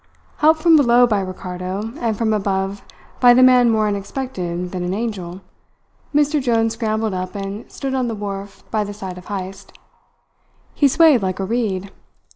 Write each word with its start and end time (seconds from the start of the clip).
Helped 0.37 0.63
from 0.63 0.75
below 0.77 1.05
by 1.05 1.19
Ricardo, 1.19 1.91
and 1.99 2.17
from 2.17 2.33
above 2.33 2.81
by 3.19 3.35
the 3.35 3.43
man 3.43 3.69
more 3.69 3.87
unexpected 3.87 4.71
than 4.71 4.81
an 4.83 4.95
angel, 4.95 5.41
Mr. 6.11 6.41
Jones 6.41 6.73
scrambled 6.73 7.13
up 7.13 7.35
and 7.35 7.71
stood 7.71 7.93
on 7.93 8.07
the 8.07 8.15
wharf 8.15 8.63
by 8.71 8.83
the 8.83 8.95
side 8.95 9.19
of 9.19 9.27
Heyst. 9.27 9.77
He 10.73 10.87
swayed 10.87 11.21
like 11.21 11.39
a 11.39 11.45
reed. 11.45 11.91